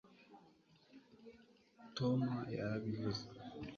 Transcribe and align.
tom 1.97 2.19
yarabivuze 2.57 3.23